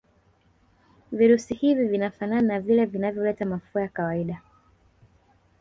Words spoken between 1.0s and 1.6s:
virusi